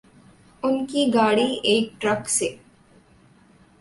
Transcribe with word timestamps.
ان 0.63 0.85
کی 0.85 1.03
گاڑی 1.13 1.49
ایک 1.63 1.91
ٹرک 2.01 2.29
سے 2.29 2.49